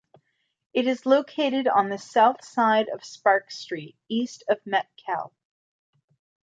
[0.73, 5.31] It is located on the south side of Sparks Street, east of Metcalfe.